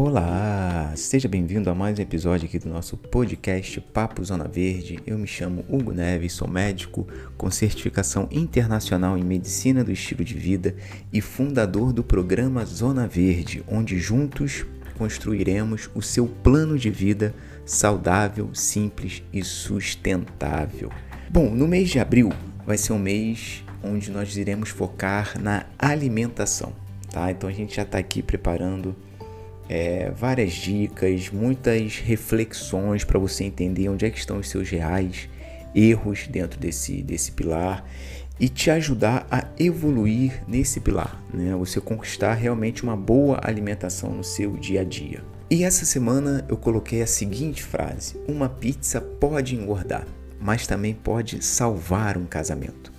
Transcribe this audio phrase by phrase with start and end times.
[0.00, 5.00] Olá, seja bem-vindo a mais um episódio aqui do nosso podcast Papo Zona Verde.
[5.04, 7.04] Eu me chamo Hugo Neves, sou médico
[7.36, 10.76] com certificação internacional em medicina do estilo de vida
[11.12, 14.64] e fundador do programa Zona Verde, onde juntos
[14.96, 17.34] construiremos o seu plano de vida
[17.66, 20.92] saudável, simples e sustentável.
[21.28, 22.32] Bom, no mês de abril
[22.64, 26.72] vai ser um mês onde nós iremos focar na alimentação,
[27.10, 27.32] tá?
[27.32, 28.94] Então a gente já está aqui preparando
[29.68, 35.28] é, várias dicas, muitas reflexões para você entender onde é que estão os seus reais
[35.74, 37.84] erros dentro desse, desse pilar
[38.40, 41.54] e te ajudar a evoluir nesse pilar, né?
[41.56, 45.22] Você conquistar realmente uma boa alimentação no seu dia a dia.
[45.50, 50.06] E essa semana eu coloquei a seguinte frase: uma pizza pode engordar,
[50.40, 52.92] mas também pode salvar um casamento.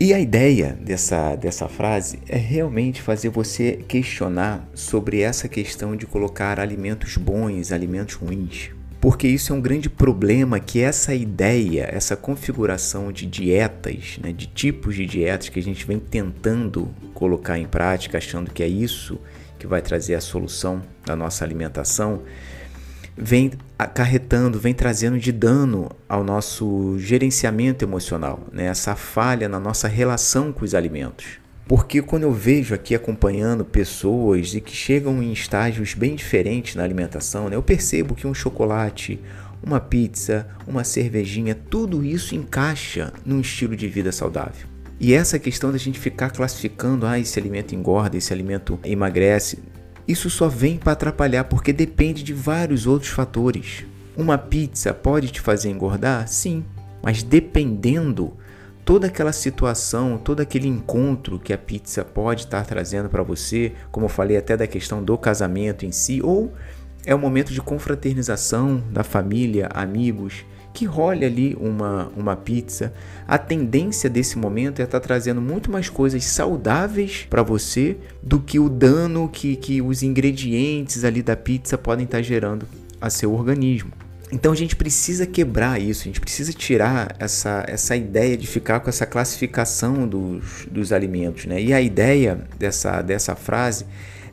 [0.00, 6.06] E a ideia dessa, dessa frase é realmente fazer você questionar sobre essa questão de
[6.06, 8.70] colocar alimentos bons, alimentos ruins.
[9.00, 14.46] Porque isso é um grande problema que essa ideia, essa configuração de dietas, né, de
[14.46, 19.18] tipos de dietas que a gente vem tentando colocar em prática, achando que é isso
[19.58, 22.22] que vai trazer a solução da nossa alimentação,
[23.16, 28.64] vem acarretando, vem trazendo de dano ao nosso gerenciamento emocional, né?
[28.64, 31.38] essa falha na nossa relação com os alimentos.
[31.68, 36.82] Porque quando eu vejo aqui acompanhando pessoas e que chegam em estágios bem diferentes na
[36.82, 37.54] alimentação, né?
[37.54, 39.20] eu percebo que um chocolate,
[39.62, 44.66] uma pizza, uma cervejinha, tudo isso encaixa num estilo de vida saudável.
[44.98, 49.60] E essa questão da gente ficar classificando, ah, esse alimento engorda, esse alimento emagrece,
[50.08, 53.84] isso só vem para atrapalhar porque depende de vários outros fatores.
[54.16, 56.26] Uma pizza pode te fazer engordar?
[56.26, 56.64] Sim,
[57.02, 58.32] mas dependendo
[58.86, 64.06] toda aquela situação, todo aquele encontro que a pizza pode estar trazendo para você, como
[64.06, 66.54] eu falei até da questão do casamento em si, ou
[67.04, 72.92] é um momento de confraternização da família, amigos, que role ali uma, uma pizza.
[73.26, 78.38] A tendência desse momento é estar tá trazendo muito mais coisas saudáveis para você do
[78.38, 82.66] que o dano que, que os ingredientes ali da pizza podem estar tá gerando
[83.00, 83.92] a seu organismo.
[84.30, 88.80] Então a gente precisa quebrar isso, a gente precisa tirar essa, essa ideia de ficar
[88.80, 91.46] com essa classificação dos, dos alimentos.
[91.46, 91.62] Né?
[91.62, 93.86] E a ideia dessa, dessa frase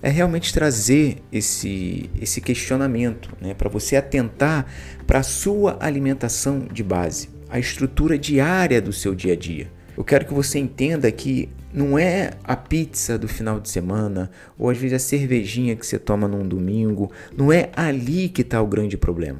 [0.06, 4.68] é realmente trazer esse, esse questionamento né, para você atentar
[5.08, 9.68] para a sua alimentação de base, a estrutura diária do seu dia a dia.
[9.98, 14.30] Eu quero que você entenda que não é a pizza do final de semana
[14.60, 18.62] ou às vezes a cervejinha que você toma num domingo, não é ali que está
[18.62, 19.40] o grande problema.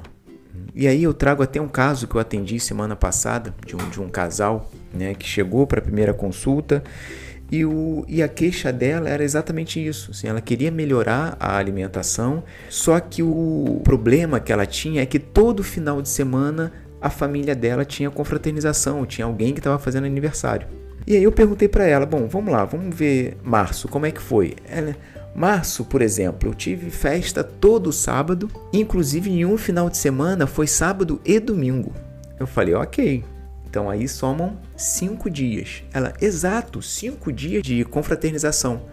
[0.74, 4.02] E aí eu trago até um caso que eu atendi semana passada de um, de
[4.02, 6.84] um casal né, que chegou para a primeira consulta
[7.52, 10.12] e, o, e a queixa dela era exatamente isso.
[10.12, 15.20] Assim, ela queria melhorar a alimentação, só que o problema que ela tinha é que
[15.20, 20.68] todo final de semana a família dela tinha confraternização, tinha alguém que estava fazendo aniversário.
[21.06, 24.22] E aí eu perguntei para ela, bom, vamos lá, vamos ver março, como é que
[24.22, 24.56] foi?
[24.68, 24.96] Ela,
[25.36, 30.66] março, por exemplo, eu tive festa todo sábado, inclusive em um final de semana foi
[30.66, 31.94] sábado e domingo.
[32.40, 33.24] Eu falei, ok,
[33.76, 35.84] então aí somam cinco dias.
[35.94, 38.84] Ela, exato, cinco dias de confraternização.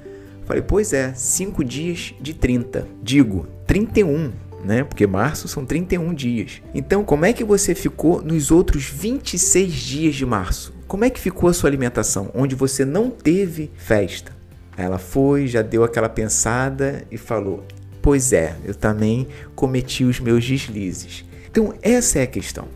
[0.44, 2.88] Falei, pois é, cinco dias de 30.
[3.00, 4.32] Digo, 31,
[4.64, 4.82] né?
[4.82, 6.60] Porque março são 31 dias.
[6.74, 10.74] Então, como é que você ficou nos outros 26 dias de março?
[10.88, 14.32] Como é que ficou a sua alimentação, onde você não teve festa?
[14.76, 17.64] Ela foi, já deu aquela pensada e falou:
[18.02, 21.24] Pois é, eu também cometi os meus deslizes.
[21.48, 22.66] Então, essa é a questão.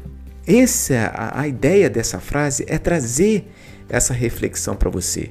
[0.47, 3.51] Essa a, ideia dessa frase é trazer
[3.89, 5.31] essa reflexão para você,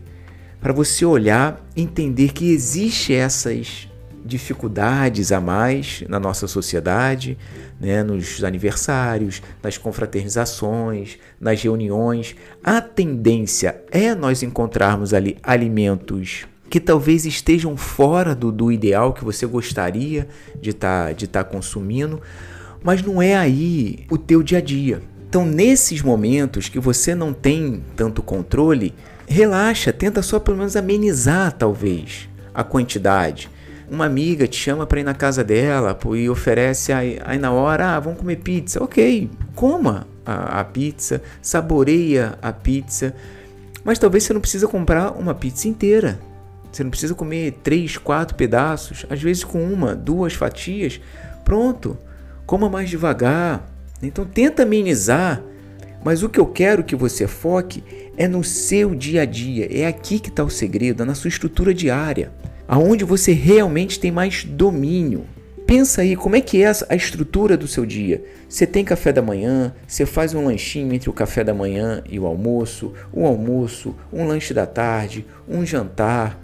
[0.60, 3.88] para você olhar, entender que existe essas
[4.26, 7.38] dificuldades a mais na nossa sociedade,
[7.80, 12.36] né, nos aniversários, nas confraternizações, nas reuniões.
[12.64, 19.24] A tendência é nós encontrarmos ali alimentos que talvez estejam fora do, do ideal que
[19.24, 20.28] você gostaria
[20.60, 22.20] de estar tá, de tá consumindo,
[22.84, 25.02] mas não é aí o teu dia a dia.
[25.28, 28.94] Então, nesses momentos que você não tem tanto controle,
[29.28, 33.50] relaxa, tenta só pelo menos amenizar talvez a quantidade.
[33.90, 37.96] Uma amiga te chama para ir na casa dela e oferece aí, aí, na hora,
[37.96, 38.84] ah, vamos comer pizza.
[38.84, 43.14] Ok, coma a, a pizza, saboreia a pizza,
[43.84, 46.20] mas talvez você não precisa comprar uma pizza inteira.
[46.72, 51.00] Você não precisa comer três, quatro pedaços, às vezes com uma, duas fatias,
[51.44, 51.98] pronto.
[52.46, 53.75] Coma mais devagar.
[54.02, 55.44] Então tenta amenizar.
[56.04, 57.84] Mas o que eu quero que você foque
[58.16, 59.68] é no seu dia a dia.
[59.72, 62.32] É aqui que está o segredo, é na sua estrutura diária.
[62.68, 65.26] Aonde você realmente tem mais domínio.
[65.66, 68.24] Pensa aí como é que é a estrutura do seu dia.
[68.48, 72.20] Você tem café da manhã, você faz um lanchinho entre o café da manhã e
[72.20, 76.40] o almoço, o almoço, um lanche da tarde, um jantar,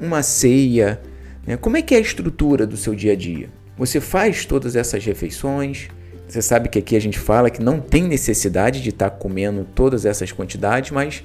[0.00, 1.00] uma ceia.
[1.46, 1.56] Né?
[1.56, 3.48] Como é que é a estrutura do seu dia a dia?
[3.76, 5.88] Você faz todas essas refeições?
[6.28, 9.66] Você sabe que aqui a gente fala que não tem necessidade de estar tá comendo
[9.74, 11.22] todas essas quantidades, mas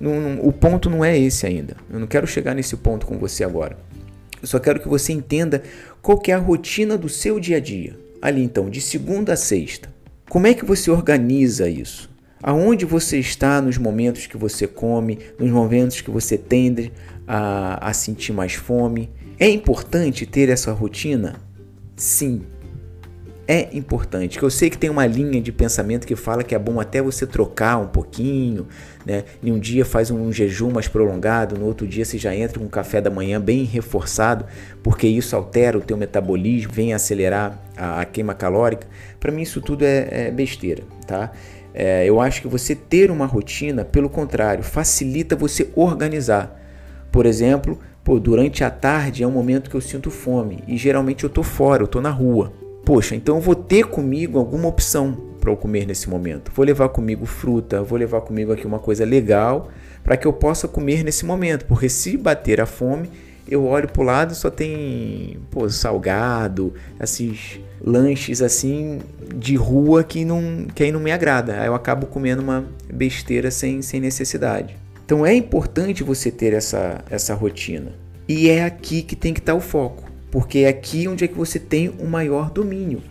[0.00, 1.76] não, não, o ponto não é esse ainda.
[1.90, 3.76] Eu não quero chegar nesse ponto com você agora.
[4.40, 5.62] Eu só quero que você entenda
[6.00, 7.98] qual que é a rotina do seu dia a dia.
[8.20, 9.88] Ali então, de segunda a sexta.
[10.28, 12.10] Como é que você organiza isso?
[12.42, 16.92] Aonde você está nos momentos que você come, nos momentos que você tende
[17.26, 19.10] a, a sentir mais fome?
[19.38, 21.36] É importante ter essa rotina?
[21.96, 22.42] Sim,
[23.48, 24.38] é importante.
[24.38, 27.00] Que eu sei que tem uma linha de pensamento que fala que é bom até
[27.00, 28.66] você trocar um pouquinho,
[29.04, 29.24] né?
[29.42, 32.64] Em um dia faz um jejum mais prolongado, no outro dia você já entra com
[32.64, 34.46] um café da manhã bem reforçado,
[34.82, 38.86] porque isso altera o teu metabolismo, vem acelerar a, a queima calórica.
[39.20, 41.30] Para mim isso tudo é, é besteira, tá?
[41.72, 46.58] É, eu acho que você ter uma rotina, pelo contrário, facilita você organizar.
[47.12, 51.22] Por exemplo, pô, durante a tarde é um momento que eu sinto fome e geralmente
[51.22, 55.12] eu tô fora, eu tô na rua poxa, então eu vou ter comigo alguma opção
[55.40, 56.52] para eu comer nesse momento.
[56.54, 59.68] Vou levar comigo fruta, vou levar comigo aqui uma coisa legal
[60.04, 63.10] para que eu possa comer nesse momento, porque se bater a fome,
[63.48, 69.00] eu olho para o lado e só tem pô, salgado, esses lanches assim
[69.34, 71.60] de rua que, não, que aí não me agrada.
[71.60, 74.76] Aí eu acabo comendo uma besteira sem, sem necessidade.
[75.04, 77.92] Então é importante você ter essa, essa rotina.
[78.28, 81.28] E é aqui que tem que estar tá o foco porque é aqui onde é
[81.28, 83.02] que você tem o maior domínio.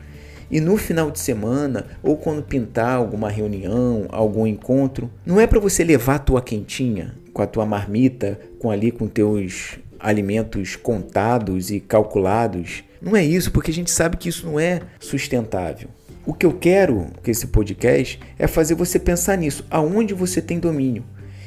[0.51, 5.59] E no final de semana, ou quando pintar alguma reunião, algum encontro, não é para
[5.59, 11.71] você levar a tua quentinha com a tua marmita, com ali com teus alimentos contados
[11.71, 12.83] e calculados.
[13.01, 15.89] Não é isso, porque a gente sabe que isso não é sustentável.
[16.27, 20.59] O que eu quero com esse podcast é fazer você pensar nisso, aonde você tem
[20.59, 21.03] domínio.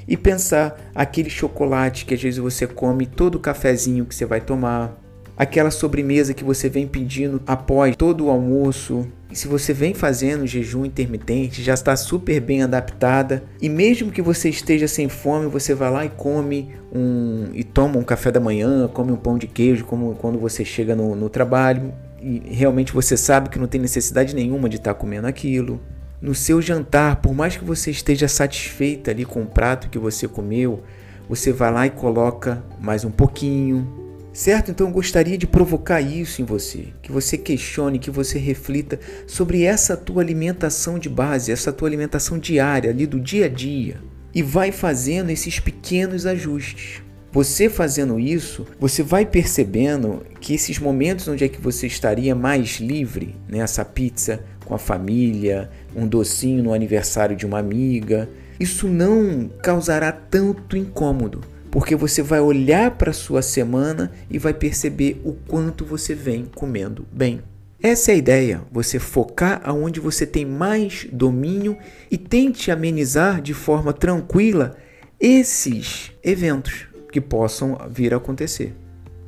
[0.09, 4.41] E pensar aquele chocolate que às vezes você come todo o cafezinho que você vai
[4.41, 4.99] tomar,
[5.39, 9.07] aquela sobremesa que você vem pedindo após todo o almoço.
[9.31, 13.45] E se você vem fazendo jejum intermitente, já está super bem adaptada.
[13.61, 17.99] E mesmo que você esteja sem fome, você vai lá e come um e toma
[17.99, 21.29] um café da manhã, come um pão de queijo, como quando você chega no, no
[21.29, 21.95] trabalho.
[22.21, 25.81] E realmente você sabe que não tem necessidade nenhuma de estar comendo aquilo.
[26.21, 30.27] No seu jantar, por mais que você esteja satisfeita ali com o prato que você
[30.27, 30.83] comeu,
[31.29, 34.08] você vai lá e coloca mais um pouquinho,
[34.39, 34.71] Certo?
[34.71, 39.65] Então eu gostaria de provocar isso em você, que você questione, que você reflita sobre
[39.65, 43.97] essa tua alimentação de base, essa tua alimentação diária, ali do dia a dia,
[44.33, 47.03] e vai fazendo esses pequenos ajustes.
[47.33, 52.79] Você fazendo isso, você vai percebendo que esses momentos onde é que você estaria mais
[52.79, 58.31] livre, né, essa pizza com a família, um docinho no aniversário de uma amiga,
[58.61, 61.41] isso não causará tanto incômodo
[61.71, 67.07] porque você vai olhar para sua semana e vai perceber o quanto você vem comendo
[67.13, 67.43] bem.
[67.81, 71.79] Essa é a ideia, você focar aonde você tem mais domínio
[72.11, 74.77] e tente amenizar de forma tranquila
[75.21, 78.75] esses eventos que possam vir a acontecer.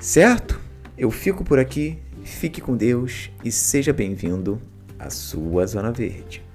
[0.00, 0.60] Certo?
[0.98, 4.60] Eu fico por aqui, fique com Deus e seja bem-vindo
[4.98, 6.49] à sua Zona Verde.